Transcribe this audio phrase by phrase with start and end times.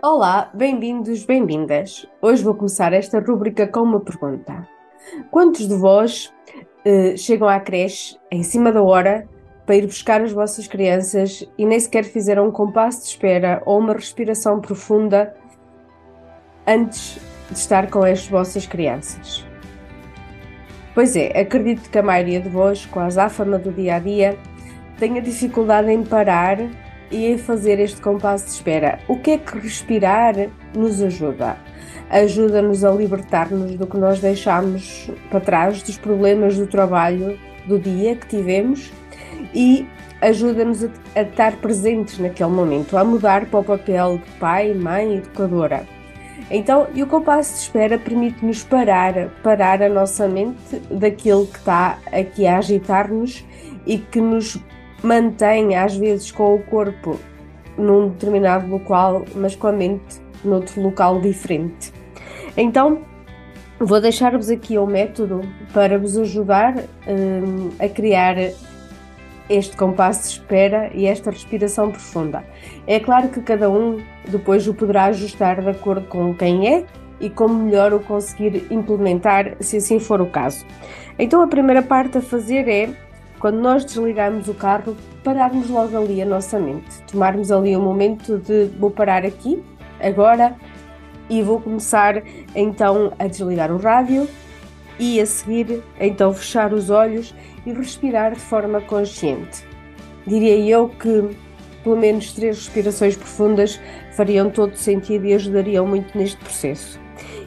[0.00, 2.06] Olá, bem-vindos, bem-vindas.
[2.22, 4.64] Hoje vou começar esta rúbrica com uma pergunta.
[5.28, 6.32] Quantos de vós
[6.84, 9.28] eh, chegam à creche em cima da hora
[9.66, 13.80] para ir buscar as vossas crianças e nem sequer fizeram um compasso de espera ou
[13.80, 15.34] uma respiração profunda
[16.64, 17.18] antes
[17.50, 19.44] de estar com as vossas crianças?
[20.94, 24.38] Pois é, acredito que a maioria de vós, com a azáfama do dia a dia,
[24.96, 26.56] tenha dificuldade em parar
[27.10, 28.98] e fazer este compasso de espera.
[29.08, 30.34] O que é que respirar
[30.74, 31.56] nos ajuda?
[32.10, 38.16] Ajuda-nos a libertar-nos do que nós deixamos para trás, dos problemas do trabalho do dia
[38.16, 38.90] que tivemos
[39.54, 39.86] e
[40.20, 45.16] ajuda-nos a, a estar presentes naquele momento, a mudar para o papel de pai, mãe,
[45.16, 45.86] educadora.
[46.50, 51.98] Então, e o compasso de espera permite-nos parar, parar a nossa mente daquilo que está
[52.10, 53.44] aqui a agitar-nos
[53.86, 54.58] e que nos
[55.02, 57.18] mantém às vezes com o corpo
[57.76, 61.92] num determinado local, mas com a mente noutro local diferente.
[62.56, 63.02] Então,
[63.78, 65.40] vou deixar-vos aqui o um método
[65.72, 66.74] para vos ajudar
[67.06, 68.36] um, a criar
[69.48, 72.44] este compasso de espera e esta respiração profunda.
[72.86, 76.84] É claro que cada um depois o poderá ajustar de acordo com quem é
[77.20, 80.64] e como melhor o conseguir implementar, se assim for o caso.
[81.18, 82.90] Então, a primeira parte a fazer é
[83.38, 88.38] quando nós desligarmos o carro, pararmos logo ali a nossa mente, tomarmos ali um momento
[88.38, 89.62] de vou parar aqui,
[90.00, 90.56] agora,
[91.30, 92.22] e vou começar
[92.54, 94.28] então a desligar o rádio
[94.98, 97.34] e a seguir então fechar os olhos
[97.64, 99.64] e respirar de forma consciente.
[100.26, 101.36] Diria eu que
[101.84, 103.80] pelo menos três respirações profundas
[104.12, 106.98] fariam todo sentido e ajudariam muito neste processo.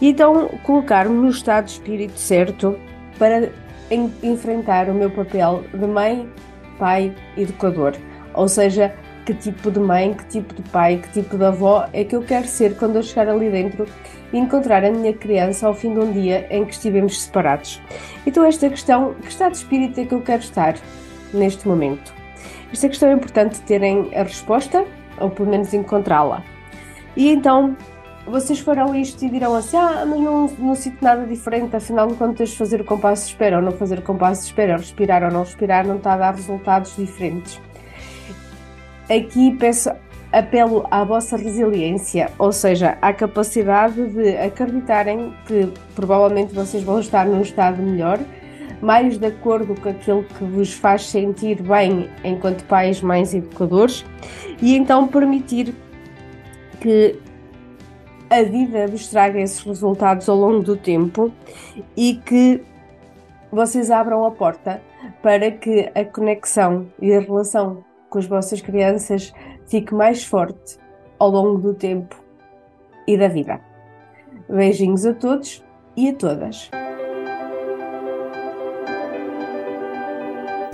[0.00, 2.78] E então colocar-me no estado de espírito certo
[3.18, 3.50] para
[3.90, 6.28] em enfrentar o meu papel de mãe,
[6.78, 7.94] pai, educador.
[8.34, 12.04] Ou seja, que tipo de mãe, que tipo de pai, que tipo de avó é
[12.04, 13.86] que eu quero ser quando eu chegar ali dentro
[14.32, 17.80] e encontrar a minha criança ao fim de um dia em que estivemos separados.
[18.26, 20.74] Então, esta questão, que estado de espírito é que eu quero estar
[21.32, 22.12] neste momento?
[22.72, 24.84] Esta questão é importante terem a resposta,
[25.18, 26.42] ou pelo menos encontrá-la.
[27.16, 27.76] E então,
[28.26, 32.14] vocês foram isto e dirão assim: ah, mas não, não sinto nada diferente, afinal de
[32.14, 35.30] contas, fazer o compasso de espera ou não fazer o compasso de espera, respirar ou
[35.30, 37.60] não respirar, não está a dar resultados diferentes.
[39.10, 39.90] Aqui peço,
[40.32, 47.26] apelo à vossa resiliência, ou seja, à capacidade de acreditarem que provavelmente vocês vão estar
[47.26, 48.18] num estado melhor,
[48.80, 54.04] mais de acordo com aquilo que vos faz sentir bem enquanto pais, mães e educadores,
[54.60, 55.74] e então permitir
[56.80, 57.18] que
[58.34, 61.32] a vida vos traga esses resultados ao longo do tempo
[61.96, 62.62] e que
[63.52, 64.82] vocês abram a porta
[65.22, 69.32] para que a conexão e a relação com as vossas crianças
[69.68, 70.76] fique mais forte
[71.18, 72.16] ao longo do tempo
[73.06, 73.60] e da vida.
[74.48, 75.62] Beijinhos a todos
[75.96, 76.70] e a todas.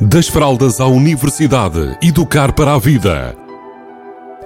[0.01, 3.37] Das fraldas à universidade, educar para a vida.